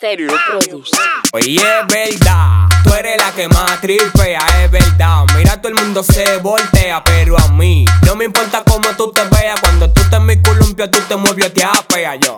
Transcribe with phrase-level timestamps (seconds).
[0.00, 0.96] Serio produce.
[1.32, 5.24] Oye, es verdad, tú eres la que más tripea, es verdad.
[5.36, 9.22] Mira, todo el mundo se voltea, pero a mí no me importa cómo tú te
[9.24, 9.60] veas.
[9.60, 12.36] Cuando tú te en mi columpio, tú te mueves, te apea yo.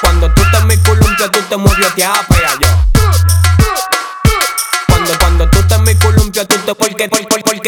[0.00, 2.67] Cuando tú te en mi columpio, tú te mueves, te apea yo.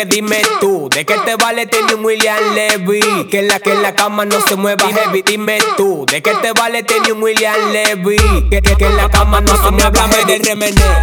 [0.01, 3.29] Porque dime tú, ¿de qué te vale tener un William Levy?
[3.31, 6.33] Que en la que en la cama no se mueva heavy, dime tú, ¿de qué
[6.41, 8.17] te vale tener un William Levy?
[8.49, 10.95] Que, que, que en la cama no se mueva heavy, del remeneo,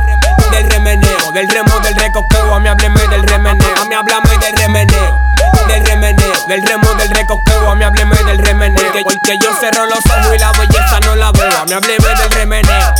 [0.51, 4.57] del remeneo, del remo, del recoqueo, a mí hábleme del remeneo, a mí háblame del
[4.57, 5.15] remeneo,
[5.67, 9.85] del remeneo, del remo, del recoqueo, a mí hábleme del remeneo, porque, porque yo cerro
[9.85, 12.93] los ojos y la belleza no la veo, a mí hábleme del remeneo,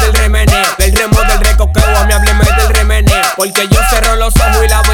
[0.00, 4.34] del remeneo, del remo, del recoqueo, a mí hábleme del remeneo, porque yo cerro los
[4.36, 4.91] ojos y la belleza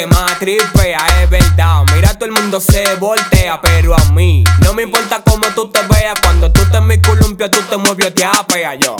[0.00, 1.82] que más tripea, es verdad.
[1.94, 5.80] Mira, todo el mundo se voltea, pero a mí no me importa cómo tú te
[5.82, 6.18] veas.
[6.22, 8.96] Cuando tú te en mi columpio, tú te mueves, te apea yo.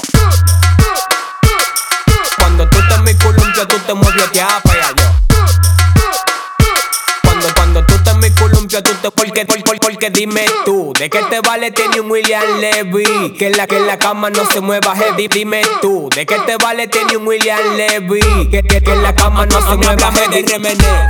[10.00, 13.34] Porque dime tú, ¿de qué te vale tener un William Levy?
[13.38, 16.38] Que en la que en la cama no se mueva heavy, dime tú, ¿de qué
[16.46, 18.48] te vale tener un William Levy?
[18.50, 21.02] Que, que, que en la cama no se mueva heavy, del remeneo,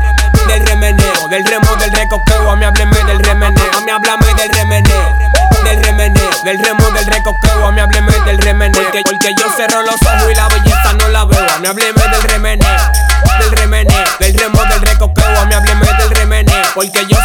[0.48, 4.50] del remeneo, del remo, del recoqueo, a mí hábleme del remeneo, a mí háblame del
[4.50, 5.18] remeneo,
[5.62, 9.82] del remeneo, del remo, del recoqueo, a mí hábleme del remeneo, porque, porque yo cerro
[9.82, 12.76] los ojos y la belleza no la veo, a mí hábleme del remeneo,
[13.38, 17.19] del remeneo, del remo, del recoqueo, a mí hábleme del remeneo, porque yo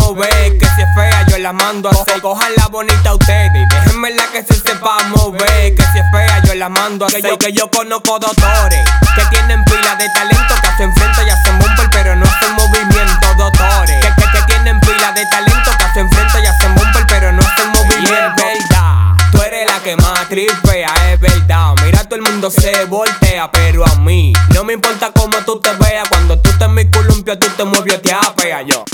[0.00, 2.20] mover, que si es fea yo la mando a hacer.
[2.20, 6.42] Cojan la bonita ustedes y déjenme la que se sepa mover, que si es fea
[6.44, 7.22] yo la mando a hacer.
[7.22, 8.80] Que yo, que yo conozco doctores
[9.14, 13.34] que tienen pila de talento que hacen frente y hacen bumper pero no hacen movimiento,
[13.36, 13.96] doctores.
[14.00, 17.42] Que, que, que tienen pila de talento que hacen frente y hacen bumper pero no
[17.42, 18.42] hacen movimiento.
[18.42, 21.74] es verdad, tú eres la que más tripea, es verdad.
[21.84, 25.72] Mira, todo el mundo se voltea, pero a mí no me importa cómo tú te
[25.74, 26.08] veas.
[26.08, 28.84] Cuando tú te en mi columpio, tú te mueves, te apea yo.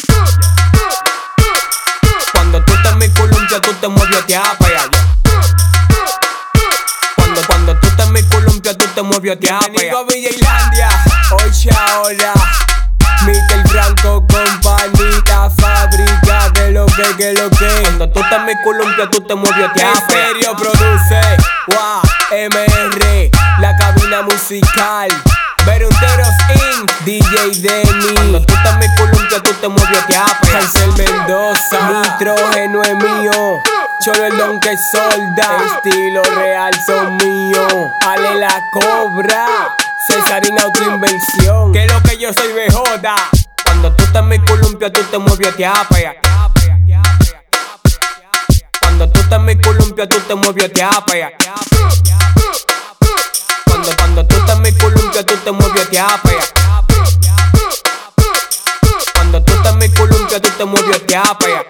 [3.86, 4.41] Te mueves, te yo.
[7.14, 9.69] Cuando, cuando tú te mi columpio, tú te mueves, te apea.
[9.69, 10.88] Bienvenido a Villa Islandia,
[11.44, 12.32] oye ahora.
[13.24, 17.82] Miguel Franco, compañita, fábrica de lo que, que lo que.
[17.82, 20.06] Cuando tú estás en mi columpio, tú te mueves, te apea.
[20.08, 21.20] serio produce,
[21.68, 23.30] wow, MR,
[23.60, 25.08] la cabina musical.
[25.64, 26.34] Verunteros
[26.72, 26.92] Inc.
[27.04, 28.14] DJ Denny.
[28.14, 29.85] Cuando tú estás en mi columpio, tú te mueves,
[34.06, 34.15] mío.
[34.15, 37.67] Cholo el don que solda, estilo real son mío.
[38.06, 41.72] Ale la cobra, Cesarina autoinversión.
[41.72, 43.16] Que lo que yo soy me joda.
[43.65, 46.15] Cuando tú estás en mi columpio, tú te mueves, te apea.
[48.81, 51.33] Cuando tú estás en mi columpio, tú te mueves, te apea.
[53.65, 56.41] Cuando, cuando tú estás en mi columpio, tú te mueves, te apea.
[59.15, 61.66] Cuando tú estás en mi columpio, tú te mueves, te apea.